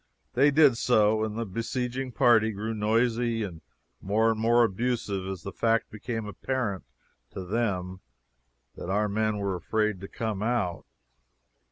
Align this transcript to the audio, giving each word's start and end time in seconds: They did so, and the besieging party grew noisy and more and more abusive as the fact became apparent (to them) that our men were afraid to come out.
They 0.33 0.49
did 0.49 0.77
so, 0.77 1.23
and 1.23 1.37
the 1.37 1.45
besieging 1.45 2.11
party 2.11 2.51
grew 2.53 2.73
noisy 2.73 3.43
and 3.43 3.61
more 4.01 4.31
and 4.31 4.39
more 4.39 4.63
abusive 4.63 5.27
as 5.27 5.43
the 5.43 5.51
fact 5.51 5.91
became 5.91 6.25
apparent 6.25 6.85
(to 7.33 7.45
them) 7.45 7.99
that 8.75 8.89
our 8.89 9.07
men 9.07 9.37
were 9.37 9.53
afraid 9.55 10.01
to 10.01 10.07
come 10.07 10.41
out. 10.41 10.85